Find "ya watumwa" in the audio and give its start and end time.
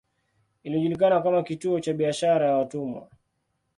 2.47-3.09